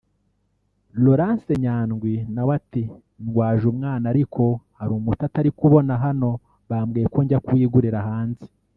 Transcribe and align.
Laurence 1.03 1.51
Nyandwi 1.63 2.13
na 2.33 2.41
we 2.47 2.51
ati 2.59 2.83
“Ndwaje 3.25 3.65
umwana 3.73 4.05
ariko 4.13 4.43
hari 4.77 4.91
umuti 4.97 5.21
atari 5.27 5.49
kubona 5.59 5.93
hano 6.03 6.29
bambwiye 6.69 7.05
ko 7.13 7.19
njya 7.25 7.41
kuwigurira 7.45 7.99
hanze 8.09 8.45